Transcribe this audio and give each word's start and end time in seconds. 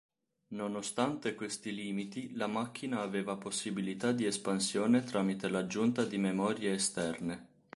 Nonostante 0.55 1.35
questi 1.35 1.71
limiti, 1.75 2.33
la 2.33 2.47
macchina 2.47 3.01
aveva 3.01 3.35
possibilità 3.37 4.11
di 4.11 4.25
espansione 4.25 5.03
tramite 5.03 5.47
l'aggiunta 5.47 6.05
di 6.05 6.17
memorie 6.17 6.73
esterne. 6.73 7.47